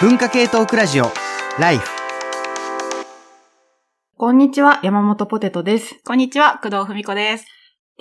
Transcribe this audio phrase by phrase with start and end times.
[0.00, 1.04] 文化系トークラジオ
[1.60, 1.88] ライフ
[4.16, 5.94] こんにちは、山本ポテトです。
[6.04, 7.46] こんにちは、工藤文子です。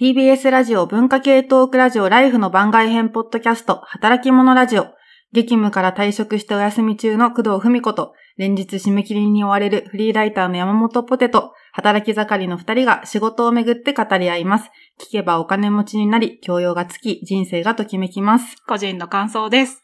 [0.01, 4.87] TBS ラジオ文化系トークラジオライフの番外編ポッドキャスト、働き者ラジオ。
[5.33, 14.71] 激務から退職してお休み中の工藤文子と、連日締め切りに追われるフリーライターの山本ポテト、働き盛りの二人が仕事をめぐって語り合います。
[14.99, 18.55] 聞けばお金持ちになり、教養がつき、人生がときめきます。
[18.67, 19.83] 個人の感想です。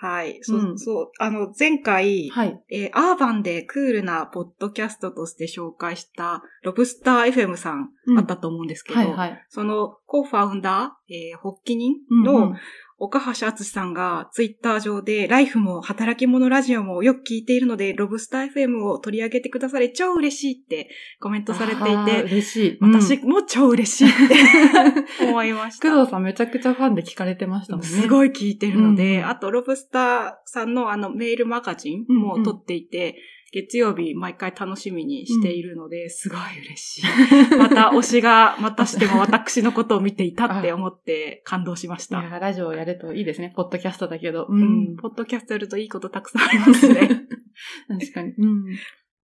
[0.00, 0.38] はい。
[0.42, 1.10] そう、うんそう。
[1.18, 2.60] あの、前回、はい。
[2.70, 9.44] えーアーバンでクールなポッドキャストとして紹介した、ロブスター FM さん、うんあったと思うんですけど、はいはい。
[9.48, 12.56] その、コーファウンダー、えー発起人うんの、うん
[13.00, 20.88] 岡橋敦さんがツイッター上で、ライフも働き者ラジオもよく聞いているので、ロブスター FM を取り上げてくださり超嬉しいって
[21.20, 22.78] コメントされていて、嬉しい。
[22.80, 24.34] 私うんも超嬉しいって
[25.26, 25.88] 思いました。
[25.90, 27.88] 工藤さんめちゃくちゃファンで聞かれてましたもんね。
[27.88, 33.16] すごい聞いてるので、うんあと、ロブスターさんのあのメールマガジンも撮っていて、
[33.52, 37.04] 月曜日毎回楽しみにしているので、すごい嬉しい。
[37.56, 42.20] また推しが、またしても私のことを見ていたって思って感動しました。
[42.20, 43.52] いや、ラジオやるといいですね。
[43.56, 44.46] ポッドキャストだけど。
[44.48, 44.96] ううん。
[44.96, 47.26] ポッドキャストやるといいことたくさんありますね。
[47.88, 48.34] 確かに。
[48.38, 48.64] うん。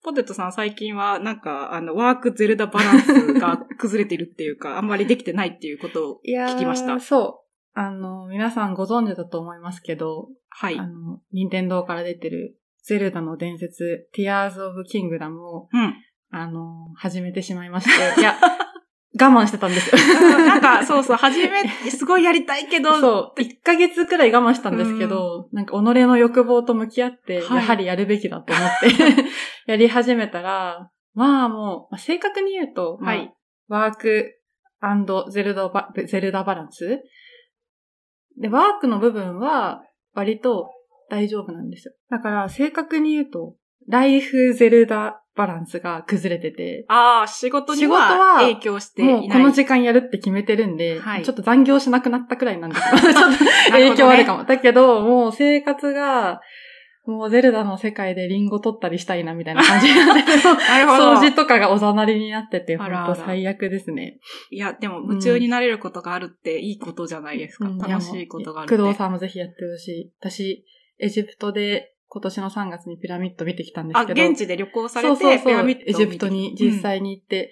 [0.07, 7.01] ポテトさん最近はなんか、あの、ワークゼルダバランスが崩れているっていうか、 あんまりできてないっていうことを聞きました。
[7.01, 7.43] そ
[7.75, 7.79] う。
[7.79, 10.79] あの、皆さんご存知だと思いますけど、はい。
[10.79, 15.95] あの、任天堂から出てる、ゼルダの伝説、Tears of Kingdom を、うん。
[16.31, 18.37] あの、始めてしまいまして、いや、
[19.19, 20.39] 我慢してたんですよ。
[20.39, 23.41] なんか、そうそう、初め、 すごいやりたいけど、そう。
[23.41, 29.31] 1ヶ月くらい我慢したんですけど、なんか己の欲望と向き合って、はいやはりやるべきだと思って、
[29.67, 33.33] やり始めたら、まあもう、まあ正確に言うと、まあはい
[33.69, 34.33] ワーク
[35.31, 37.01] ゼルダバゼルダバランス
[38.37, 39.83] で、ワークの部分は
[40.15, 40.71] 割と
[41.11, 41.95] 大丈夫なんですよ。
[42.11, 43.55] だから正確に言うと、
[43.89, 49.15] ライフゼルダバランスが崩れてて、ああ、仕事に仕事はは影響していない。
[49.21, 54.45] もうこの時間やるって決めてるんで、はいちょっと残業しなくなったくらいなんですけど、 ちょっと影響あるかも。
[54.45, 56.41] だけど、もう生活が、
[57.05, 60.23] もうゼルダの世界でリンゴ取ったりしたいなみたいな感じになって。
[60.43, 64.19] 掃除とかがおざなりになってて、本当最悪ですね。
[64.51, 67.69] いや、でも夢中になれることがあるっていいことじゃないですか。
[67.69, 68.77] うん楽しいことがあるって。
[68.77, 70.13] 工藤さんもぜひやってほしい。
[70.19, 70.65] 私、
[70.99, 74.29] エジプトで今年の3月にピラミッド見てきたんですあ、けど。
[74.29, 77.51] 現地で旅行されて、そうそうそうピラミッドエジプトに実際に行って、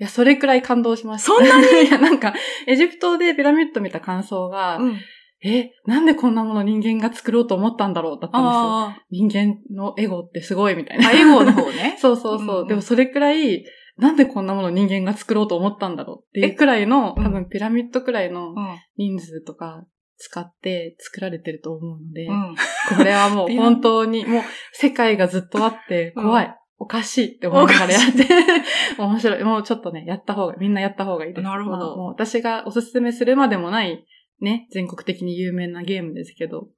[0.00, 1.26] いや、それくらい感動しました。
[1.26, 1.66] そんなに？
[1.88, 2.34] いや、なんか、
[2.66, 4.96] エジプトでピラミッド見た感想が、うん。
[5.42, 8.60] え、なんでこんなもの人間が作ろうと思ったんだろうだったんですよ。
[8.88, 11.08] あ人間のエゴってすごいみたいな。
[11.08, 11.96] あ、エゴの方ね。
[12.00, 12.46] そうそうそう。
[12.46, 13.64] うんうんでもそれくらい、
[13.96, 18.56] なんでこんなもの人間が作ろうと思ったんだろうっていうくらいの、うん多分ピラミッドくらいのうん。
[18.96, 19.84] 人数とか
[20.18, 22.54] 使って作られてると思うので、うん。
[22.96, 24.42] これはもう 本当に、もう
[24.72, 26.54] 世界がずっとあってうん怖い。
[26.80, 28.24] おかしいって思いながらやって、
[29.02, 29.42] 面白い。
[29.42, 31.44] もうちょっとね、やった方が、みんなやった方がいいです。
[31.44, 34.04] なるほどまあもう私がおすすめするまでもない、
[34.40, 36.68] ね、全国的に有名なゲームですけど、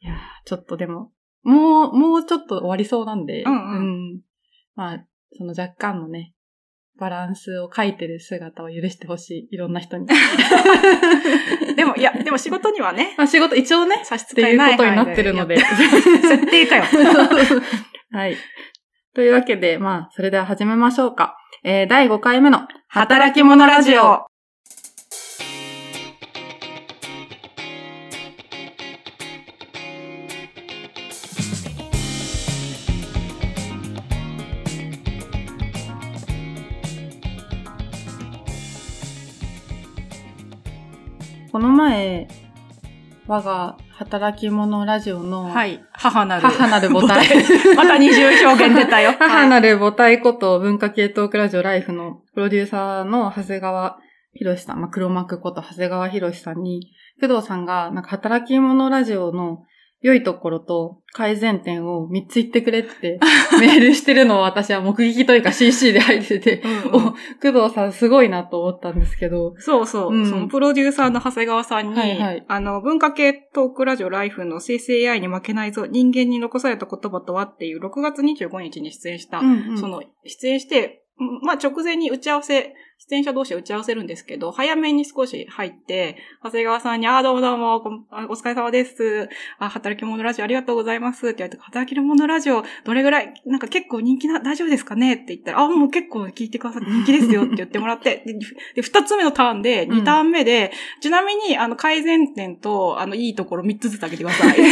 [0.00, 1.10] いやーちょっとでも、
[1.42, 4.20] もう、もうちょっと終わりそうなんで、うんうんん
[4.76, 6.33] まあ、その若干のね、
[6.98, 9.54] バランスを書いてる姿を許してほしい。
[9.54, 10.06] いろんな人に。
[11.76, 15.56] でも、いや、でも仕事にはね、ま あ仕事、一応ね、差し支えないことになってるので。
[15.58, 16.84] 設定かよ。
[18.12, 18.36] はい。
[19.14, 21.36] というわけで、まあ、それでは始めましょうか。
[21.64, 24.26] えー、第5回目の働き者ラジオ。
[41.74, 42.28] 前、
[43.26, 45.82] 我が働き者ラジオの、はい。
[45.92, 46.42] 母なる。
[46.42, 47.76] 母なる母体。
[47.76, 49.14] また二重表現出たよ。
[49.18, 53.98] 母なる母体こと文化系トークラジオライフのプロデューサーの長谷川
[54.34, 59.62] 博さん、まあ、黒幕こと長谷川博さんに、工藤さんが、なんか働き者ラジオの
[60.04, 63.18] 良いところと改善点を3つ言ってくれって
[63.58, 66.62] メールしてるのを私は目撃というか CC で入ってて、
[66.92, 70.26] うん工藤さんすごいなと思ったんですけど、そうそう、うん。
[70.26, 72.44] そのプロデューサーの長谷川さんに、はいはい。
[72.46, 79.78] あの、文化系トークラジオライフの生成 AI に負けないぞ、人間に残された言葉とはっていう6月25日に出演した、うんうん。
[79.78, 81.03] その、出演して、うん
[81.42, 82.74] まあ直前に打ち合わせ、
[83.06, 87.76] 出演者同士で打ち合わせるんですけど、早めに少し入って、長谷川さんに、あーどうもどうも、
[88.30, 89.28] お疲れ様です。
[89.58, 91.26] あ、働き者ラジオありがとうございます。
[91.26, 95.14] って言われて、働き者ラジオ、どれぐらい、なんか結構人気な、大丈夫ですかね？
[95.14, 98.34] って言ったら、あ、もう結構聞いてくださって人気ですよって言ってもらって、で、
[98.76, 104.50] で二つ目のターンで、うん二ターン目で、ちなみに、あの、改善点と、あの、いいところ三つずつあげてください。
[104.56, 104.68] って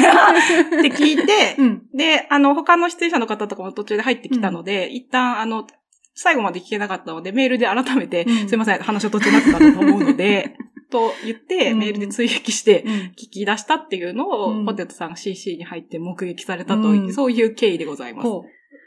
[0.90, 1.82] 聞いて、うん。
[1.94, 5.66] で、あの、他の出演者の方とかも途中で入ってきたので、一旦、あの、
[6.14, 8.48] 最後まで聞けなかったので、メールで改めて、うん。
[8.48, 10.56] すいません、話の途中になってたと思うので、
[10.90, 11.78] と言って、うん。
[11.78, 12.92] メールで追撃して、うん。
[13.16, 14.66] 聞き出したっていうのを、うん。
[14.66, 17.12] ポテトさんが CC に入って目撃されたと、うん。
[17.12, 18.28] そういう経緯でございます。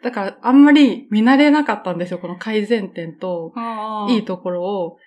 [0.04, 3.54] だから、あんまり見慣れなかったんですよ、この改善点と、
[4.10, 4.98] いいところを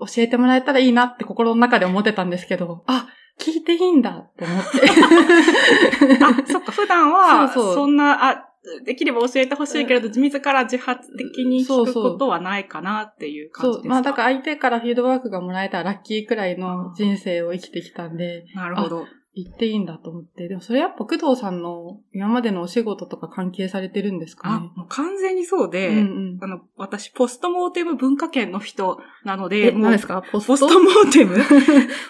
[0.00, 3.08] 教えてもらえたらいいなって心の中で思ってたんですけど、あ、
[3.38, 4.80] 聞いていいんだって思って。
[6.24, 8.48] あ、そっか、普段は、そんな、あ、
[8.84, 13.82] できれば教えてほしいけれど、自ら自発的に聞くことはないかなっていう感じです。
[13.82, 13.88] かそう。
[13.88, 19.06] まあだから相手からフィードバックがもらえたらラッキーくらいの人生を生きてきたんで、なるほど。
[19.38, 20.48] 言っていいんだと思って。
[20.48, 26.38] でもそれやっぱ工藤さんの今までのお仕事とか関係されてるんですかあね、もう完全にそうで、うんうん。
[26.40, 30.22] あの、私、ポストモーテム文化圏の人なのえ、で、何ですか？
[30.32, 30.66] ポスト？
[30.80, 31.36] モーテム？
[31.36, 31.42] っ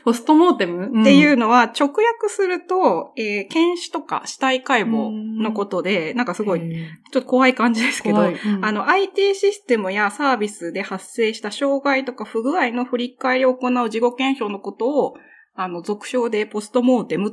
[0.05, 5.11] ポストモーテム、 ていううのは、直訳すると、えー検視とか死体解剖
[5.43, 8.31] のことで、なんかすすごい、ちょっと怖い感じですけど、あ
[8.73, 15.15] の、の、IT システムやサービスで発生した障害とか不具合の振り返りを行う事後検証のことを、
[15.57, 17.33] あの、俗称でポストモーテムっ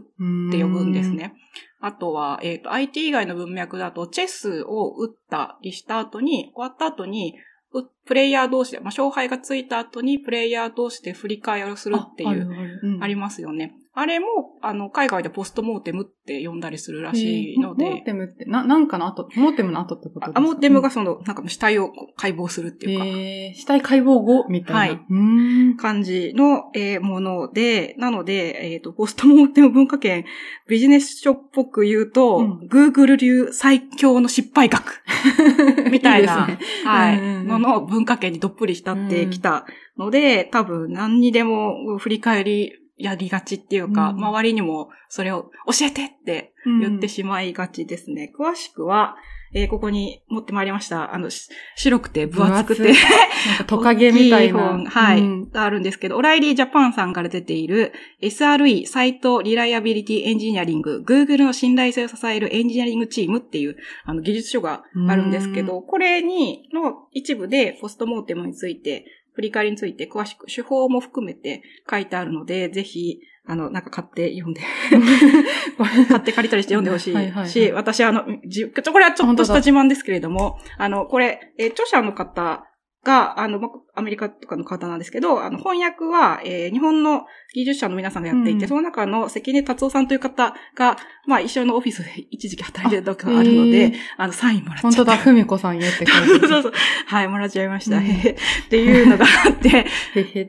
[0.52, 1.34] て呼ぶんですね。
[1.80, 7.36] あとは、えっ、と、IT 以外の文脈だと、チェスを打ったりした後に、終わった後に、
[7.74, 12.36] うプレイヤー同士で、まあ、勝敗がついた後に、プレイヤー同士で振り返りをするっていう、ああ
[12.84, 13.76] うんりますよね。
[13.96, 14.26] あれも、
[14.64, 17.86] あの、海外でポストモーテムって呼んだりするらしいので。
[17.86, 20.40] えーモー、テムって、な、なんかの後、モーテムの後ってことですか？
[20.40, 24.80] あモーテムがその、なんか死体を解剖するっていうか、えー、死体解剖後みたいな。
[24.80, 25.78] はい。
[25.78, 30.26] 感じの、えーもので、なので、えっ、と、ポストモーテム文化圏、
[30.68, 32.60] ビジネス書っぽく言うと、うん。
[32.68, 35.04] Google 流最強の失敗学。
[35.92, 36.60] みたいな、いいね。
[36.84, 39.68] はい、のの文化圏にどっぷり浸ってきた
[40.00, 44.18] ので、多分何にでも振り返りやりがちっていうか、うん。
[44.18, 48.32] 周りにもそれを教えてって言ってしまいがちですね。
[48.38, 49.16] 詳しくは、
[49.56, 51.14] えーここに持ってまいりました。
[51.14, 52.84] あの、し白くて分厚くて。
[52.84, 52.94] 分、
[53.48, 54.60] なんかトカゲみたいな。
[54.60, 55.50] 大き本はい、うん。
[55.52, 74.62] があるんですけど、オライリージャパンさんから出ている SRE、サイトリライアビリティエンジニアリング、Google の信頼性を支えるエンジニアリングチームっていうあの技術書があるんですけど、これに、の一部でポストモーテムについて、振り返りについて詳しく手法も含めて書いてあるので、ぜひ、あの、なんか買って読んで、
[76.08, 82.66] 買って借りたりして読んでほしはいはいは私、あの、じこれはちょっとした自慢ですけれども、あの、これ、えー著者の方
[83.04, 90.98] が、あの、まアメリカとかの方なんですけど、あの、翻訳は、えー日本の技術者の皆さんがやっていて、うんその中の関根達夫さんという方が、
[91.28, 95.24] まあ、一緒のオフィスで一時期働いてたとかあるので、あの、サインもらっちゃ本当だ、った。
[95.24, 96.74] ふみこさんへって書いてそうそう。
[97.08, 97.98] はい、もらっちゃいました。
[97.98, 98.38] うんへへっ
[98.70, 99.84] ていうのがあって、へへ
[100.16, 100.48] へへっ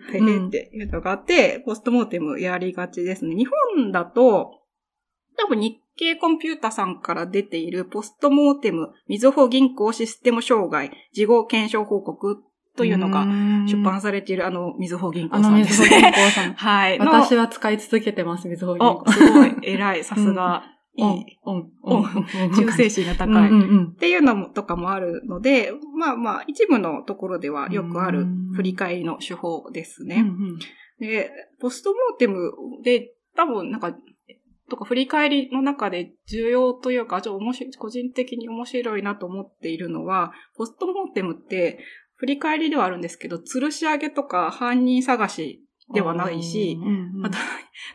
[0.51, 3.35] ていうのがあって、ポストモーテムやりがちですね。
[3.35, 3.47] 日
[3.77, 4.61] 本だと、
[5.37, 12.43] 多分日経コンピュータさんから出ているポストモーテム、みずほ銀行システム障害、事後検証報告
[12.77, 13.25] というのが
[13.67, 15.89] 出版されているあの、みずほ銀行さんですね。
[16.03, 16.55] 銀行さん。
[16.55, 16.99] はい。
[16.99, 19.13] の私は使い続けてます、水穂銀お、行。
[19.13, 20.65] すごい、偉い、さすが、
[20.97, 22.05] いい、、オン、オン
[22.53, 23.49] 忠誠心が高い。
[23.49, 30.25] っていうのもとかもあるので、まあまあ、一部のところではよくある振り返りの手法ですね。
[30.99, 31.31] で、
[31.61, 32.53] ポストモーテム
[32.83, 33.97] で、多分なんか、
[34.71, 41.79] とか振り返りの中で重要というか、ちょっと面白い、個人的に面白いなと思っているのは、ポストモーテムって、
[42.17, 47.31] 振り返りではあるんですけど、吊るし上げとか犯人探しではないし、うんうん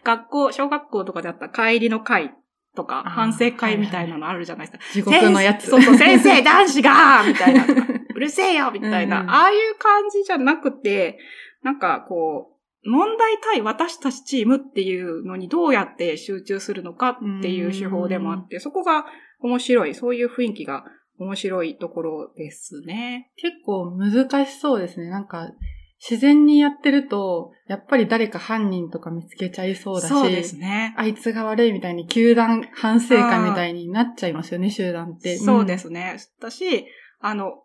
[0.03, 2.33] 学校、小学校とかであった帰りの会
[2.75, 4.93] とか、反省会みたいなのあるじゃないですか。
[4.93, 5.69] 地獄のやつ。
[5.69, 7.65] そうそう、先生、男子がみたいな。
[8.15, 11.17] うるせえよみたいな、うんああいう感じじゃなくて、
[11.63, 19.05] なんかこう、問題対私たちチームっていうのにどうやって集中するのかっていう手法でもあって、そこが
[19.41, 20.85] 面白い、そういう雰囲気が
[21.17, 23.31] 面白いところですね。
[23.35, 25.09] 結構難しそうですね。
[25.09, 25.51] なんか、
[25.99, 30.93] 自然にやってると、やっぱり誰か犯人とか見つけちゃいそうだし、そうですね。
[30.97, 35.37] あいつが悪いみたいに、球団反省会みたいになっちゃいますよね、集団って。
[35.37, 36.17] そうですね。
[36.39, 36.85] だし、
[37.19, 37.63] あの、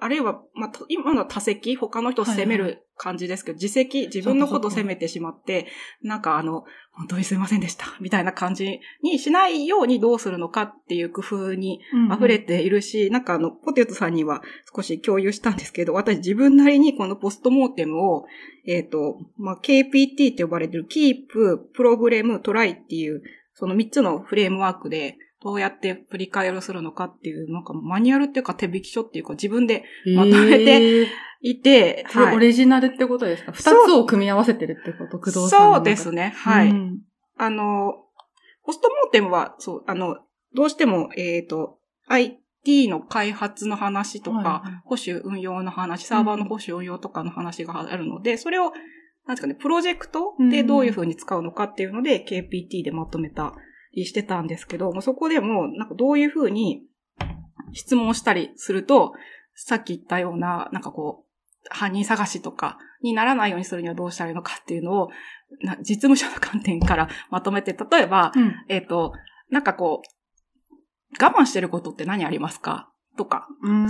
[0.00, 5.66] あるいは、まあ、と今の多席、他の人を責める感じですけど、自責、自分のことを責めてしまって、
[6.02, 11.80] なんかあの、本当にすいませんでした、みたいな感じにしないようにどうするのかっていう工夫に
[12.14, 14.42] 溢れているし、なんかあの、ポテトさんには
[14.74, 18.26] 少し共有したんですけど、私自分なりにこの postmortem を、
[18.66, 23.22] えっ、と、まあ、KPT って呼ばれてる、 Keep、Problem、Try っていう、
[23.54, 29.84] その3つのフレームワークで、どうやって振り返りをするのかっていう、なんかマニュアルっていうか手引き書っていうか自分で
[30.16, 31.06] まとめてえー
[31.42, 33.52] いて、それオリジナルってことですか？
[33.52, 35.18] 二、つを組み合わせてるってこと？
[35.18, 36.32] 工藤さんそうですね。
[36.36, 36.70] はい。
[36.70, 37.00] うん。
[37.36, 37.92] あの、
[38.64, 40.16] postmortem は、そう、あの、
[40.54, 44.80] どうしても、えっ、と、IT の開発の話とか、はいはい。
[44.84, 48.72] 保守運用の話、サーバーの保守運用とかの話があるので、それを、
[49.26, 53.54] なんですかね、プロジェクトでどういうふうに使うのかっていうので、KPT でまとめた
[53.94, 56.82] りしてたんですけど、もうそこでも、なんかどういうふうに
[57.72, 59.12] 質問したりすると、
[59.54, 61.24] さっき言ったような、なんかこう、
[61.70, 65.10] 犯人探しとかにならないようにするにはどうしたらいいのかっていうのを、
[65.62, 68.54] な実務者の観点から まとめて、例えば、うん。
[68.68, 69.12] えっ、と、
[69.50, 72.90] なんかこう、我慢してることって何ありますか？
[73.16, 73.46] とか、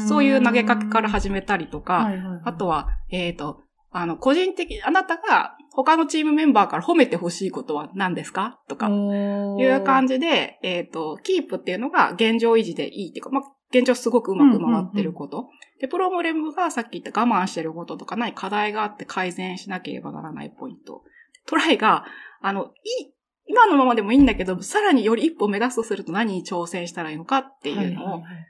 [0.06, 2.40] そういう投げかけから始めたりとか、はいはいはい。
[2.44, 8.60] あとは、えっ、と、あの、個人的、あなたが他のチームメンバーから褒めてほしいことは何ですか？
[8.68, 10.14] とか、いう感じ。
[10.14, 15.48] じで、えっ、と、キープっていうのが現状維持でいいっていうか、まあ、現状すごくうまく回ってること。
[15.80, 21.02] で、プログラムがさっき言った我慢してることとか、何課題があって改善しなければならないポイント。
[21.46, 22.04] トライが、
[22.40, 22.66] あの、い
[23.06, 23.12] い、
[23.46, 28.46] 今のままでもいいんだけど、さらにより一歩目指すとすると何に挑戦したらいいのかっていうのを、はいはいはい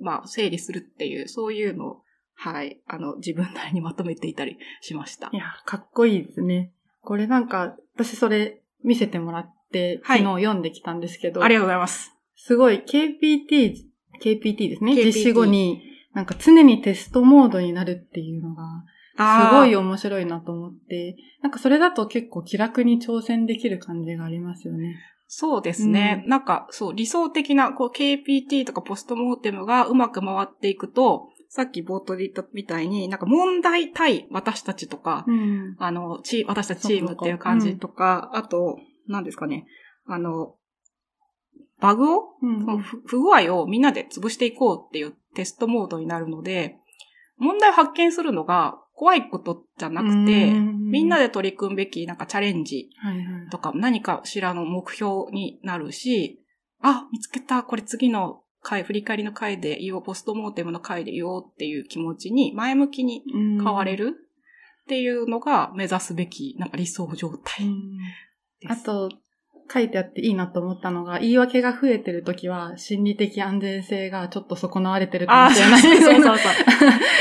[0.00, 2.02] まあ、整理するっていう、そういうのを、
[2.36, 5.36] はい、あの、自分なりにまとめていたりしましたい。
[5.36, 6.70] や、かっこいいですね。
[7.02, 12.12] これなんか、私それ見せてもらって、はい昨日読んできたんですけど、ありがとうございます。
[12.36, 13.74] すごい KPT、
[14.22, 14.92] KPT ですね。
[14.92, 18.84] KPT 実施後に、なんか常にテストモードになるっていうのが、
[19.16, 24.96] すごい面白いなと思って、なんかそれだと結構気楽に挑戦できる感じがありますよね。
[25.28, 26.24] そうですね。
[26.28, 35.74] なんか、そう、理想的な、こう、KPT とかポストモーテムがうまく回っていくと、さっき冒頭で言ったみたいに、なんか問題対私たちとか、うん。
[35.78, 39.66] あの、チー私たちチームっていう感じとか、あと、何ですかね、
[40.06, 40.56] あの、
[41.80, 42.60] バグを、うん。
[42.60, 46.76] その不不具合をみんなで潰していこうっていうテストモードになるので、
[47.38, 53.48] 問題を発見するのが怖いことじゃなくて、みんなで、で取り組むべきなんかチャレンジはいはい。
[53.50, 56.42] とか何かしらの目標になるし、
[56.82, 64.14] あ、見つけた、これ次の回、振り返りの回で言おう、ポストモーテムの回で言おうっていう気持ちに前向きに変変われる
[64.82, 67.70] っていうのが目指すべき、なんか理想状態。
[68.68, 69.10] あと、
[69.72, 75.80] 書いてあっていいなと思ったのが、言い訳が増えてるときは、心理的安全性がちょっと損なわれてるかあもしれない。
[75.80, 76.36] そうそう そう。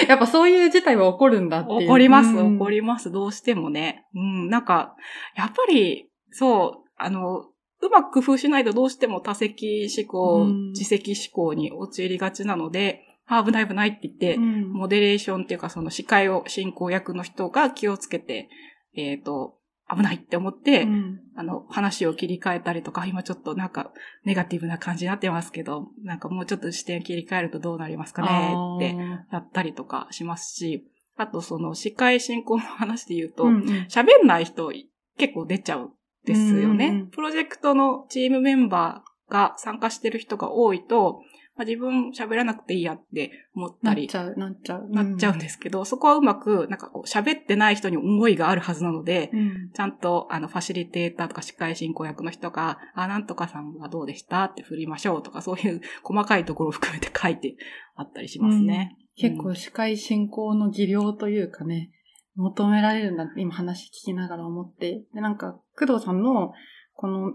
[0.08, 1.88] やっぱそういう事態は起こるんだっていう。
[1.88, 4.06] 怒ります、うん怒ります、どうしてもね。
[4.16, 4.96] うん、なんか、
[5.36, 7.46] やっぱり、そう、あの、
[7.86, 10.70] うまく工夫しないとどうしても多責思考、うん。
[10.72, 14.72] 自責思考に陥りがちなので、あ危ない危ないって言って、うん。
[14.72, 18.50] モデレーションっていうかその司会を進行役の人が気をつけて、
[18.96, 21.20] えっ、と、危ないって思って、うん。
[21.36, 23.92] あの、話を切り替えたりとか、今ちょっとなんか、
[24.24, 28.96] ネガティブな感じになってますけど、なんかもうちょっと視点切り替えるとどうなりますかねって
[29.32, 30.88] やったりとかしますし、
[31.18, 33.64] あとその司会進行の話で言うと、うんうん。
[33.88, 34.72] 喋んない人
[35.18, 35.90] 結構出ちゃうん
[36.26, 36.88] ですよね。
[36.88, 41.22] うんうんうんプロジェクトのチームメンバーが参加してる人が多いと、
[41.56, 44.90] まあ、自分喋らなくていいやって思ったりなっちゃう、なっちゃう。
[44.90, 49.72] なっちゃうんですけど、そこはうまく、なんかこう喋ってない人に思いがあるはずなので、うん。
[49.74, 57.56] ちゃんと、あの、ファシリテーターとか司会進行役の人が、あ、なんとかさんはどうでしたって振りましょうとか、そういう細かいところを含めて書いて
[57.96, 58.98] あったりしますね。
[59.16, 61.90] 結構司会進行の技量というかね、
[62.36, 65.06] 求められるんだって今話聞きながら思って。
[65.14, 66.52] で、なんか、工藤さんの、
[66.94, 67.34] この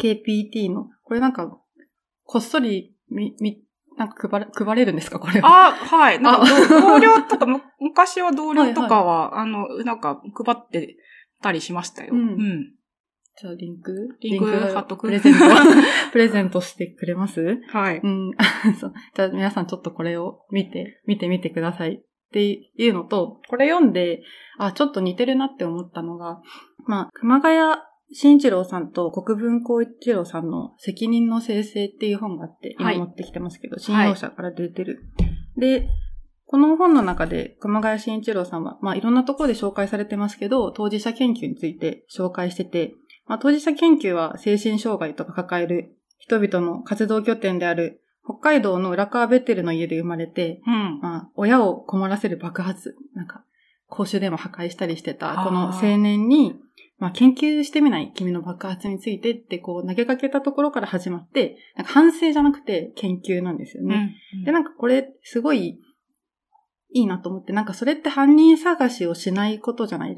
[0.00, 1.58] KPT の、これなんか、
[2.24, 3.62] こっそり、み、み、
[3.96, 5.18] なんか配れ、配れるんですか？
[5.20, 5.68] これは。
[5.68, 6.20] あ、はい。
[6.20, 10.96] なんかあ同 同僚とか、む昔は同僚とかは、あの、なんか配って
[11.42, 12.12] たりしましたよ。
[12.14, 12.74] うんうん。
[13.36, 14.16] じゃあリンク？
[14.20, 15.02] リンク貼っとく？
[15.06, 15.38] プレゼント、
[16.12, 17.60] プレゼントしてくれます？
[17.68, 17.98] はい。
[18.02, 18.30] うん。
[18.80, 22.02] そうじゃあ皆さんちょっとこれを見て、見てみてください。
[22.34, 22.42] って
[22.76, 24.22] いうのと、これ読んで、
[24.58, 26.40] あ、ちょっと似てるなって思ったのが、
[26.84, 27.80] まあ、熊谷
[28.12, 35.04] 慎一郎さんと国分光一郎さんの責任の生成っていう本があって、今はい持ってきてますけど、信用者から出てる。
[35.56, 35.88] で、
[36.46, 42.94] この本の中で熊谷慎一郎さんは、まあいろんなところで紹介されてますけど、当事者研究について紹介してて、
[43.26, 51.00] まあ当事者研究は精神障害とか抱える人々の活動拠点である北海道の浦川ベテルの家で生まれて、うん。
[51.00, 53.44] まあ親を困らせる爆発、なんか
[53.88, 56.56] 公衆電話破壊したりしてた、この青年に、
[56.98, 64.16] まあ、研究してみない君の爆発についてってこう投げかけたところから始まって、なんか反省じゃなくて研究なんですよね。
[64.44, 65.80] で、なんかこれすごい
[66.92, 70.16] いいなと思って、なんかそれって犯人探しをしないことじゃない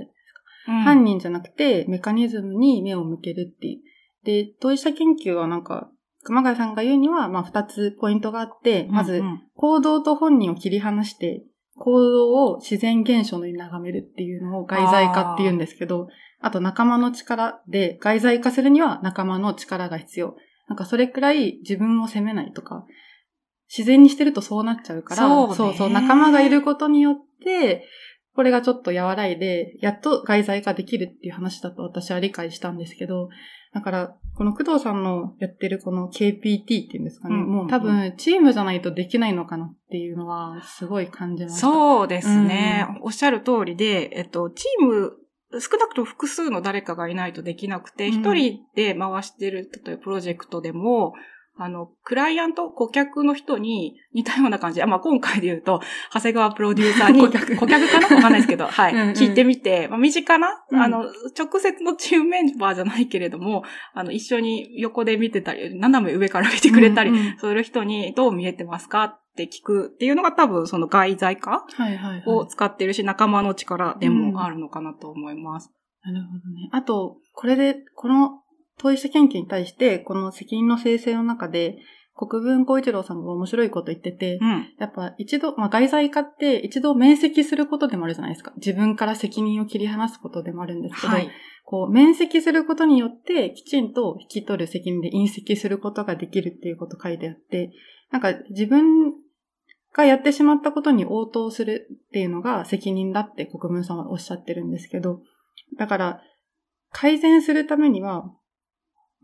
[0.66, 3.80] 犯人じゃなくてメカニズムに目を向けるっていう。
[4.24, 5.90] で、当事者研究はなんか、
[6.26, 9.22] 熊谷さんが言うには、まあ二つポイントがあって、まず
[9.54, 11.44] 行動と本人を切り離して、
[11.76, 16.08] 行動を自然現象のように眺めるっていうのを外在化って言うんですけど、
[16.40, 20.36] あと仲間の力で外在化するには仲間の力が必要。
[20.68, 22.84] なんかそれくらい自分を責めないとか、
[23.68, 25.54] 自然にしてるとそうなっちゃうから、そうね。
[25.54, 27.86] そうそう、仲間がいることによって、
[28.34, 33.28] これがちょっと和らいで、やっと外在化できるっていう話だと私は理解したんですけど、
[33.72, 37.46] だから、この工藤さんのやってるこの KPT っていうんですかね、うんうん。
[37.46, 41.60] うんもう多分チームじゃないとできないのかなっていうのはすごい感じました。
[41.60, 45.12] そうですね、おっしゃる通りで、えっと、チーム、
[45.58, 48.12] 少なくとも複数の誰かがいないとできなくて、うん。
[48.12, 51.14] 一、人で回してる、例えばプロジェクトでも、
[51.58, 54.76] あの、クライアント、顧客の人に似たような感じ。
[54.76, 55.80] で、あまあ、今回で言うと、
[56.12, 57.88] 長谷川プロデューサーに、顧 客顧客。
[57.90, 58.16] かな？
[58.16, 59.08] わかんないですけど、 はい、うんうん。
[59.12, 60.80] 聞いてみて、まあ、身近な、うん。
[60.80, 61.04] あの、
[61.38, 63.62] 直接のチームメンバーじゃないけれども、
[63.94, 69.04] あの、一緒に横で見てたり、斜め上から見てくれたり、そういう人にどう見えてますか？
[69.04, 71.66] って聞くっていうのが多分その外在化。
[72.26, 75.70] を使ってるし、仲間の力でもあるのかなと思います。
[76.02, 76.68] なるほどね。
[76.72, 78.42] あと、これで、この
[78.78, 81.78] 当事者研究に対して、この責任の生成の中で、
[82.14, 84.72] 国分光一郎さんが面白いこと言ってて、うん。
[84.78, 88.52] やっぱ一度、まあ外在化って一度面積することでもあるじゃないですか。
[88.56, 91.30] 自分から責任を切り離すことでもあるんですけど、はい。
[91.64, 97.72] こう、面積することによって、きちんと引き取る責任で隕石することができるっていうこと書いてあって、
[98.10, 99.12] なんか自分
[99.92, 105.20] がやってしまったことに応答するっていうのが責任だって国分さんはおっしゃってるんですけど、
[105.76, 106.22] だから、
[106.92, 108.32] 改善するためには、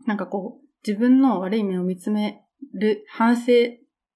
[0.05, 2.43] なんかこう、自分の悪い面を見つめ
[2.73, 3.51] る、反省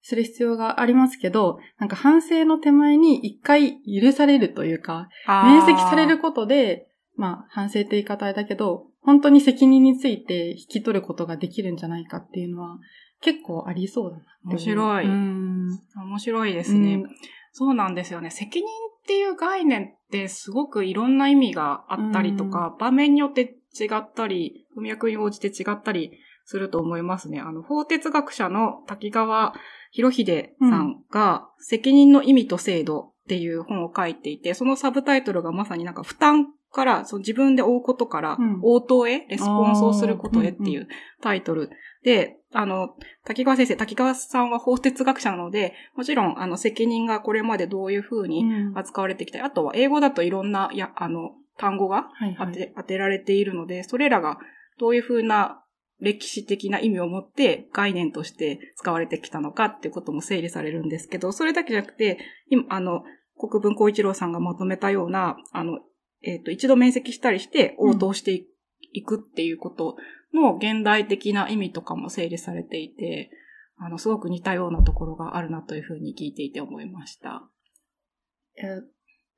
[0.02, 12.78] する必要がありますけど、なんか反省の手前に一回許されるというか、面積されることで、まあ、反省って言い方だけど、本当に責任について引き取ることができるんじゃないかっていうのは、
[13.20, 14.24] 結構ありそうだな。
[14.44, 15.80] 面白いうん。
[15.96, 17.02] 面白いですね、
[17.52, 18.30] そうなんですよね。
[18.30, 26.12] 責任っていう概念ってすごくいろんな意味があったりとか、場面によって違ったり、文脈に応じて違ったり
[26.44, 27.40] すると思いますね。
[27.40, 29.54] あの、法哲学者の滝川
[29.92, 40.88] 博秀さんが、責任の意味と制度っていう本を書いていて、そのサブタイトルがまさになんか負担から、その自分で負うことからうん、応答へ、レスポンスをすることへっていう
[41.20, 41.70] タイトル。
[42.02, 48.78] で、あの、滝川先生、滝川さんは法哲学者なので、もちろん、あの、責任がこれまでどういうふうにうん。
[48.78, 52.52] 扱われてきたり、あとは英語だといろんな、や、あの、単語がはいはい。
[52.52, 54.38] 当て、当てられているので、それらが
[54.78, 55.62] どういうふうな
[56.00, 62.18] 歴史的な意味を持って概念として使われてきたのかっていうことも整理されるんですけど、それだけじゃなくて、
[62.50, 63.02] 今、あの、
[63.36, 65.80] 国分光一郎さんがまとめたような、あの、
[66.22, 68.48] えっ、と、一度面積したりして応答してい
[68.92, 69.96] いくっていうこと
[70.32, 73.30] の現代的な意味とかも整理されていて、
[73.76, 77.48] あの、すごく似たようなところがあるなというふうに聞いていて思いました。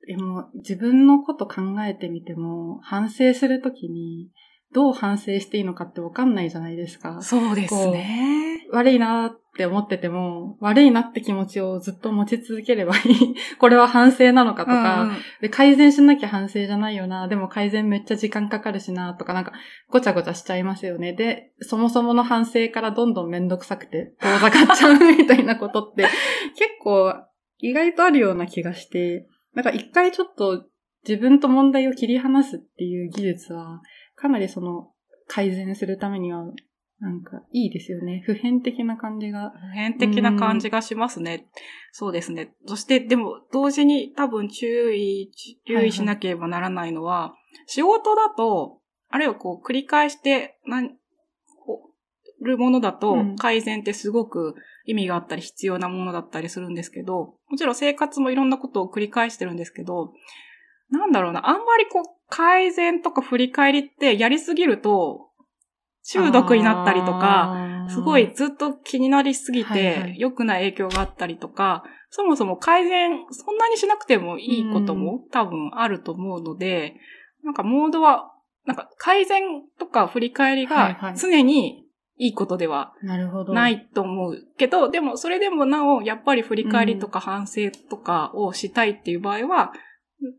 [0.07, 4.29] でも、自分のこと考えてみても、反省するときに、
[4.73, 7.21] どう反省していいのかってわかんないじゃないですか。
[7.21, 8.67] そうですね。
[8.71, 13.35] 悪いなって思ってても、悪いなって気持ちをずっと持ち続ければいい。
[13.59, 17.27] これは反省なのかとか、うんうんで、改善しなきゃ反省じゃないよな。
[17.27, 19.13] でも改善めっちゃ時間かかるしな。
[19.13, 19.51] とかなんか、
[19.89, 21.11] ごちゃごちゃしちゃいますよね。
[21.11, 26.03] で、そもそもの反省からどんどんめんどくさくて遠ざかっちゃうみたいなことって、
[26.55, 27.13] 結構
[27.59, 30.65] 意外とあるような気がして、なんか一回ちょっと
[31.07, 33.81] 自分と問題を切り離すっていう技術は、
[34.15, 34.91] かなりその
[35.27, 36.45] 改善するためには、
[36.99, 38.21] なんかいいですよね。
[38.25, 39.49] 普遍的な感じが。
[39.49, 41.47] 普遍的な感じがしますね。
[41.91, 42.53] そうですね。
[42.67, 45.31] そして、でも、同時に多分注意、
[45.65, 47.33] 留意しなければならないのは、
[47.65, 51.00] 仕事だと、あるいはこう、繰り返して、なん、こう
[52.41, 60.13] るものだとうん、改善ってすごく意味があったり必要なものだったりするんですけど、もちろん生活もいろんなことを繰り返してるんですけど、
[60.89, 65.29] なんだろうな、あんまりこう、改善とか振り返りってやりすぎると、
[66.03, 76.95] 中毒になったりとか、すごい、ずっと気になりすぎて、良くない影響があったりとか、そもそも改善、そんなにしなくてもいいことも多分あると思うので、
[77.43, 78.33] なんかモードは、
[78.65, 81.85] なんか改善とか振り返りが常に
[82.21, 89.73] いいことではないと思うけど、でもそれでもなお、やっぱり振り返りとか反省とかをしたいっていう場合は、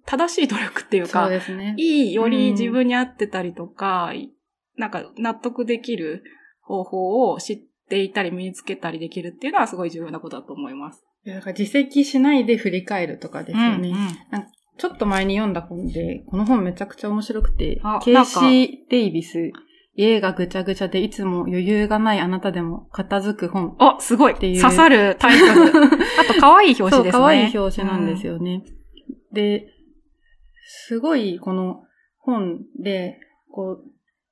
[0.07, 1.75] 正しい努力っていうか、ですね。
[1.77, 4.13] いい、よりうん自分に合ってたりとか、
[4.77, 6.23] なんか納得できる
[6.61, 11.03] 方法を知っていたり身につけたりできるっていうのはすごい重要なことだと思います。
[11.27, 13.89] だから自責しないで振り返るとかですよね。
[13.89, 14.47] うんうん
[14.79, 19.53] ちょっと前に読んだ本で、この本めちゃくちゃ面白くてあ、ケイシー・デイビス、
[19.95, 23.77] 家がぐちゃぐちゃでいつも余裕がないあなたでも片付く本。
[23.79, 25.53] あ、すごいっていう刺さるタイトル。
[26.19, 27.13] あと、可愛い表紙ですね。
[27.13, 28.63] 可愛い表紙なんですよね。
[29.33, 29.69] で、
[30.65, 31.85] すごいこの
[32.19, 33.19] 本で、
[33.51, 33.85] こう、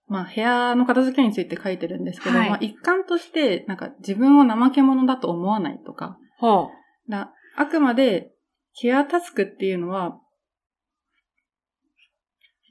[0.07, 6.49] まあ部屋の片付けについて書いてるんですけど、はいまあ一環として、なんか自分を怠け者だと思わないとか、うん。
[6.49, 6.71] ほ
[7.09, 7.11] う。
[7.11, 8.33] だあくまで
[8.81, 10.19] ケアタスクっていうのは、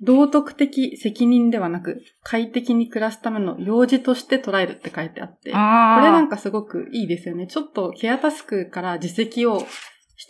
[0.01, 5.57] 道徳的責任ではなく、快適に暮らすための用事として捉えるって書いてあって、こ。
[6.01, 7.47] れなんかすごくいいですよね。
[7.47, 9.65] ちょっとケアタスクから自責を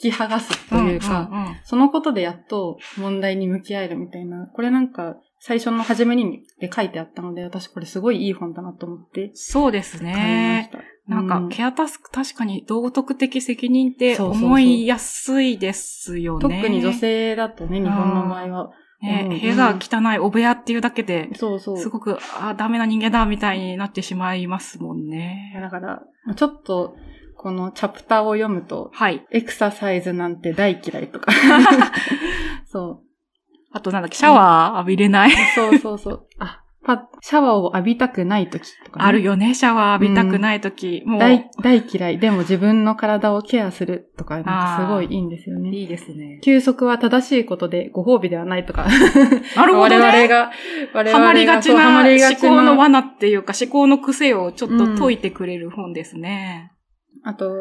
[0.04, 10.70] 引き剥がすというか、んんうんそのことでやっと問題に向き合えるみたいな、これなんか最初の初めにで書いてあったので、私これすごいいい本だなと思ってそうですね。
[10.72, 10.80] た。
[11.10, 16.42] なんか、うケアタスク確かに道徳的責任ってそうそうそう思いやすいですよね。
[16.42, 18.72] 特に女性だとね、日本の場合は。
[19.02, 21.78] ね、うん部屋が汚いお部屋っていうだけで、そうそう。
[21.78, 25.58] すごく、あ、ダメな人間だみたいになってしまいますもんね。
[25.62, 26.04] だから、
[26.36, 26.96] ちょっと、
[27.38, 29.26] このチャプターを読むと、はい。
[29.32, 31.32] エクササイズなんて大嫌いとか。
[32.68, 33.02] そ
[33.72, 35.32] あとなんだっけ、シャワー浴びれない。
[35.32, 35.34] う。
[35.56, 36.28] そうそうそう。
[36.40, 39.06] あ、パシャワーを浴びたくない時とか、ね。
[39.06, 41.04] あるよね、シャワー浴びたくないとき。
[41.06, 42.20] もう、大、大嫌い。
[42.20, 45.70] でも自分の体をケアするとか、なんかすごいいいんですよね。
[45.70, 46.40] いいですね。
[46.44, 48.88] 休息は正しいことでご褒美ではないとか。
[49.56, 50.00] なるほどね。
[50.00, 50.52] 我々が、
[50.94, 56.72] 我々がハマりがちなりがちな思考の罠っていうか思考の癖をちょっと解いてくれる本ですね。
[57.24, 57.52] あと、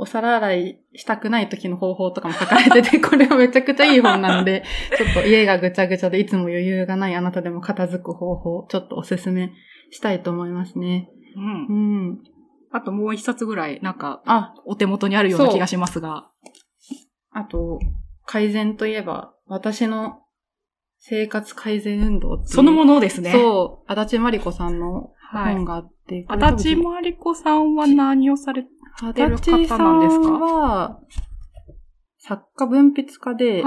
[0.00, 4.64] お皿洗いしたくない時の方法とかも書かれてて、これはめちゃくちゃいい本なんで、
[4.96, 9.52] ちょっと家がぐちゃぐちゃでいつも余裕がないあなたでも片付く方法、ちょっとおすすめ
[9.90, 11.10] したいと思いますね。
[11.36, 12.12] うんう。
[12.12, 12.18] ん。
[12.70, 16.30] あともう一冊ぐらい、なんか、あ、お手元にあるような気がしますが。
[17.32, 17.78] あと、
[18.24, 20.22] 改善といえば、私の
[20.96, 23.32] 生活改善運動そのものですね。
[23.32, 25.66] そう、足立まりこさんのはい本。
[25.66, 28.79] があって、足立まりこさんは何をされて足
[29.14, 30.28] てる方なんですか？
[30.28, 31.00] んは、
[32.18, 33.62] 作家文筆家で。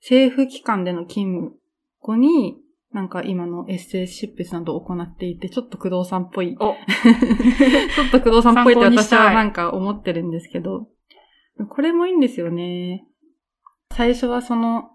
[0.00, 1.56] 政府機関での勤務
[2.00, 2.56] 後に、
[2.92, 6.56] なんか今のエッセイ執筆などを行っていて、ちょっと工藤さんっぽい。
[6.60, 6.74] お、
[7.94, 10.88] ちょっと工藤さんっぽいって私はなんか思ってるんですけど、
[11.70, 13.06] これもいいんですよね。
[13.92, 14.90] 最初はその、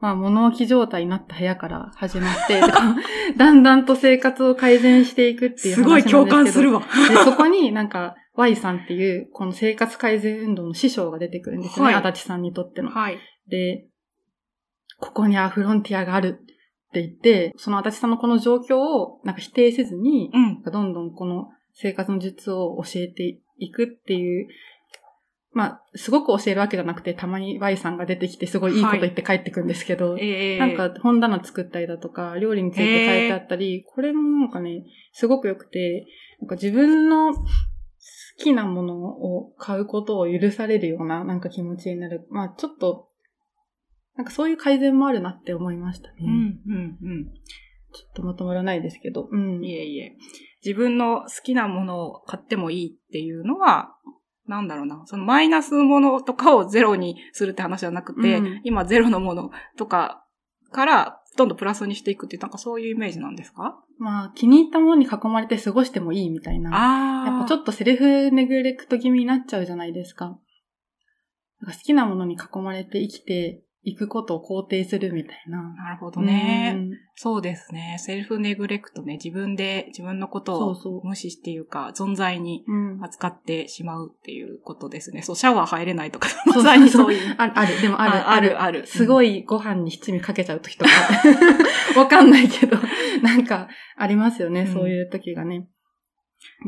[0.00, 2.60] まあ物置状態になった部屋から始まって、
[3.36, 6.80] だんだんと生活を改善していくっていう話すごい共感するわ。
[6.80, 6.86] わ。
[7.08, 11.94] でそこになんか Y さんっていうこの生活改善運動の師匠が出てくるんですよね。
[11.94, 12.90] はい足立さんにとっての。
[12.90, 13.18] はい。
[13.48, 13.86] で、
[14.98, 16.46] ここにはフロンティアがあるっ
[16.92, 20.62] て言って、その足立さんのこの状況をなんか否定せずに、うん。
[20.62, 24.48] どんどんこの生活の術を教えていくっていう、
[25.52, 36.06] まあ、すごく教えるわけじゃなくて、たまに Y さんが出てきてすごいいいこと言って帰ってくるんですけど、ええなんか本棚作ったりだとか、料理について書いてあったり、これもなんかね、すごく良くて、
[36.40, 37.44] なんか自分の好
[38.38, 42.26] きなものを買うことを許されるようななんか気持ちになる。
[42.30, 43.08] まあちょっと、
[44.16, 46.16] なんかそういう改善もあるなって思いましたね。
[46.20, 47.24] うん、うん、うん。
[47.92, 49.28] ちょっとまとまらないですけど。
[49.30, 49.64] うん。
[49.64, 50.16] いえいえ。
[50.64, 53.96] 自分の好きなものを買ってもいいっていうのは、
[54.50, 55.02] なんだろうな。
[55.06, 60.26] そのマイナスものとかをゼロにするって話じゃなくて、うん今ゼロのものとか
[60.72, 63.82] から、どんどんプラスにしていくっていう、なんかそういうイメージなんですか？
[63.98, 66.70] まあ気に入ったものに囲まれて過ごしてもいいみたいな。
[66.72, 70.36] あやっぱちょっっとセルフネグレクト気味になっちゃうじゃないですか。
[71.64, 75.62] か好きなものに囲まれて生きていくことを肯定するみたいな。
[75.74, 76.74] なるほどね。
[76.76, 76.90] うん
[77.22, 77.96] そうですね。
[77.98, 79.18] セルフネグレクトね。
[79.22, 83.04] 自分で自分のことをそうそう無視していうか、存在にうん。
[83.04, 85.20] 扱ってしまうっていうことですね。
[85.20, 87.34] そう、シャワー入れないとか、そうそうまさにそういう。
[87.36, 90.90] ある、ある、でもある、ああるあるすごいご飯に七味かけちゃう時とか。
[92.00, 92.78] わかんないけど、
[93.22, 95.66] なんかありますよね、うんそういう時がね。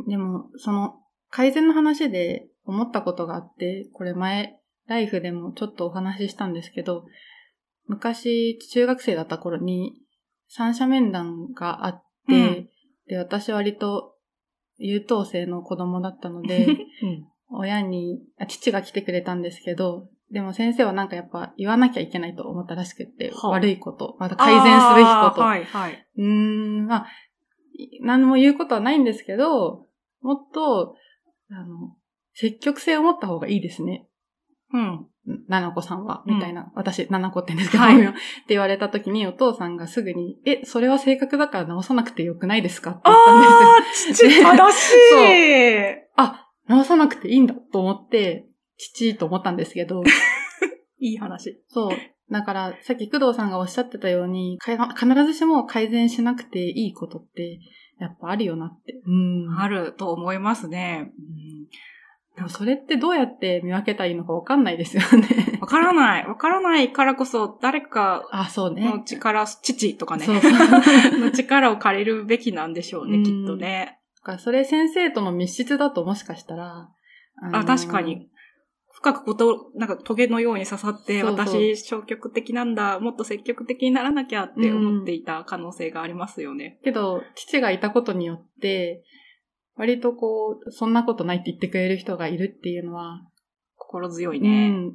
[0.07, 0.97] でも、その
[1.31, 7.05] 改善の話で思ったことがあって、これ前、ライフでもちょっとお話ししたんですけど、
[7.87, 9.95] 昔、中学生だった頃に、
[10.49, 12.69] 三者面談があって、うん
[13.07, 14.15] で、私割と
[14.79, 16.67] 優等生の子供だったので、
[17.03, 25.43] うん親に、あ父が来てくれたんですけど、でも先生はなんかやっぱ言わなきゃいけないと思ったらしくって、はあ悪いこと、また改善すべきこと。
[25.43, 26.07] はい、はい。
[26.17, 27.07] うーん、まあ、
[27.75, 29.87] い何も言うことはないんですけど、
[30.23, 30.97] もっと、
[31.51, 31.95] あの、
[32.33, 34.07] 積極性を持った方がいいですね。
[34.73, 35.07] うん。
[35.49, 38.17] ななこさんは、みたいな、私、ななこって言うんですけど、はい って
[38.49, 42.91] 言われた時にお父さんがすぐに、え、それは性格だから直さなくてよくないですか？
[42.91, 44.41] って言ったんですよ。
[44.49, 46.03] ああ、父正しい。
[46.17, 48.47] あ、直さなくていいんだと思って、
[48.79, 50.03] 父と思ったんですけど、
[50.99, 51.63] いい話。
[51.69, 51.97] そう。
[52.31, 57.59] だから、さっき工藤さんがおっしゃってたように、必ずしも改善しなくていいことって、
[58.01, 59.01] やっぱあるよなって。
[59.07, 59.11] う
[59.53, 59.59] ん。
[59.59, 61.13] あると思いますね。
[61.17, 61.69] うん
[62.37, 65.59] でもそれってどうやって見分けたらいいのかわかんないですよね。
[65.61, 66.27] わからない。
[66.27, 68.85] わからないからこそ、誰かあ、そうね。
[68.89, 70.53] の力、父とかね、そうそう。
[71.21, 73.99] の力を借りるべきなんでしょうね、うんきっとね。
[74.23, 76.89] だからそれ先生との密室だともしかしたら、
[77.43, 78.29] のーあ、確かに。。
[79.03, 86.79] 深くこと、なんかトゲのように刺さって、そうそう私消極的なんだ、もっと積極的にならなきゃって思っていた可能性がありますよね。
[86.85, 89.03] けど、父がいたことによって、
[89.77, 93.23] 割とこう、そんなことないって言ってくれる人がいるっていうのは、
[93.77, 94.71] 心強いうね。
[94.71, 94.93] ね。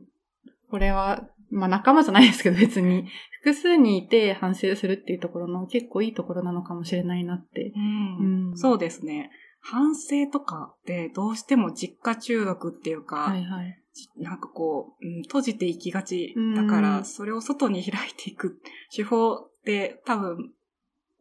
[0.70, 3.08] これは、まあ仲間じゃないですけど別に、
[3.42, 7.72] 複数にいて反省するっていうところの結構いいところなのかもしれないなって。
[7.76, 9.32] うんうんそうですね。
[9.60, 13.78] 反省とかってどうしても実家中毒っていうか、はいはい。
[14.18, 18.60] なんかこう、うん閉じていきがちうんだから、それを外に開いていく
[18.94, 20.52] 手法って多分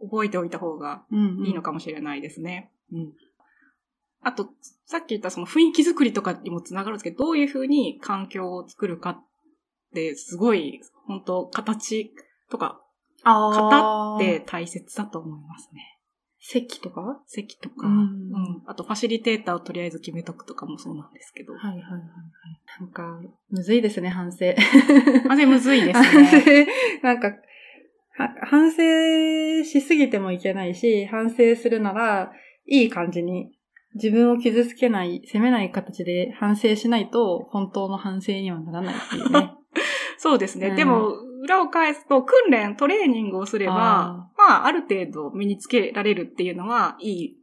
[0.01, 2.71] 覚えておいた方がうん、いいのかもしれないですね。
[2.93, 3.13] うん。
[4.23, 4.49] あと、
[4.87, 9.25] さっき言ったその雰囲気作りとかにもつながるんですけど、どういうふうに環境を作るかっ
[9.95, 12.13] て、すごい、本当形
[12.51, 12.81] とか、
[13.25, 15.97] あ型ってー大切だと思いますね。
[16.49, 21.53] 席とかは席とか、うんうんあとファシリテーターをとりあえず決めとくとかもそうなんですけど。
[21.55, 22.01] いはいはいはい。
[22.81, 24.55] なんか、むずいですね、反省。
[25.29, 26.67] あれむずいです反ね。
[27.01, 32.33] 省、なんか、は反省しすぎてもいけないし、反省するなら、
[32.67, 33.56] いい感じに、
[33.97, 39.55] 自分を傷つけない、責めない形で反省しないと、本当の反省にはならないっていうね。
[40.19, 40.69] そうですね。
[40.69, 47.37] うんでも、裏を返すと、訓練、トレーニングをすれば、あまあ、ある程度身につけられるっていうのは、いい、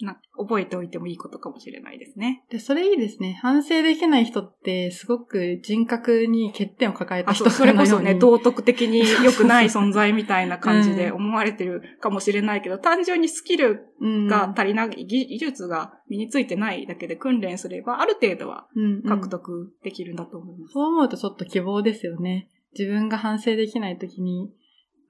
[0.00, 2.44] な、覚えておいてもいいことかもしれないですね。
[2.50, 3.38] で、それいいですね。
[3.40, 20.72] 反省できない人って、すごく人格に欠点を抱えたあ、人それこそね、道徳的に良くない存在みたいな感じでうん思われてるかもしれないけど、単純にスキルうんが足りない、技技術が身についてないだけで訓練すれば、ある程度はうんうん獲得できるんだと思います。
[20.72, 22.48] そう思うとちょっと希望ですよね。
[22.76, 24.50] 自分が反省できないときに、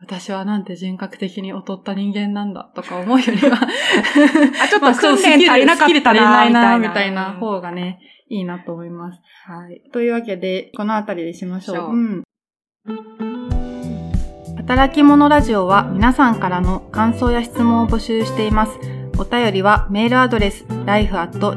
[0.00, 3.56] 私はなんて人格的に劣った人間なんだとか思うよりは、
[4.62, 9.20] あ、ちょっまあと訓練足りなかった足りないな、な、みたいなうん方がね、いいなと思います。
[9.46, 9.82] はい。
[9.92, 11.76] というわけで、このあたりでしましょう。
[11.76, 12.22] しょううん。
[14.56, 18.78] 働き者ラジオは皆さんからの感想や質問を募集しています。
[19.18, 21.54] お便りはメールアドレス life.tbs.co.jp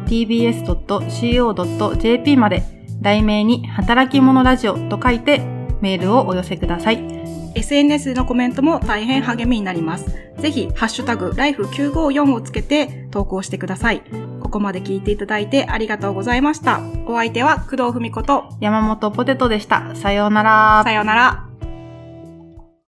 [2.37, 2.63] まで、
[3.01, 5.39] 題名に働き者ラジオと書いて
[5.81, 7.16] メールをお寄せください。
[7.57, 10.05] SNS でのコメントも大変励みになります。
[10.39, 14.03] ぜひ、ハッシュタグ、life954 をつけて投稿してください。
[14.41, 16.79] ここまで聞いていただいてありがとうございました。
[17.05, 19.95] お相手は工藤文子と、山本ポテトでした。
[19.95, 20.81] さようなら。
[20.83, 21.56] さようなら。